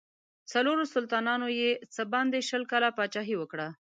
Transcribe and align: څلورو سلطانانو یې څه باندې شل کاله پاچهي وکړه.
څلورو 0.51 0.83
سلطانانو 0.93 1.47
یې 1.59 1.71
څه 1.95 2.01
باندې 2.13 2.45
شل 2.49 2.63
کاله 2.71 2.89
پاچهي 2.97 3.35
وکړه. 3.37 3.67